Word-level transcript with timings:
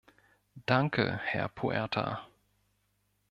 Danke, 0.65 1.19
Herr 1.25 1.47
Puerta. 1.47 2.25